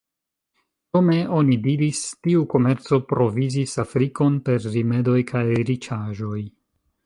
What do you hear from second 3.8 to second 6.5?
Afrikon per rimedoj kaj riĉaĵoj.